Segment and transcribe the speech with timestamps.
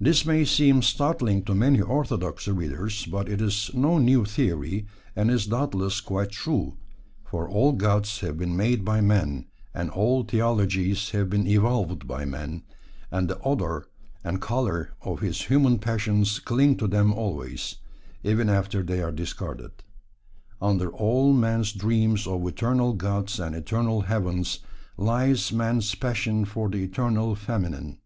[0.00, 5.30] This may seem startling to many orthodox readers, but it is no new theory, and
[5.30, 6.78] is doubtless quite true,
[7.24, 12.24] for all gods have been made by man, and all theologies have been evolved by
[12.24, 12.64] man,
[13.12, 13.86] and the odour
[14.24, 17.76] and the colour of his human passions cling to them always,
[18.24, 19.84] even after they are discarded.
[20.60, 24.58] Under all man's dreams of eternal gods and eternal heavens
[24.96, 27.98] lies man's passion for the eternal feminine.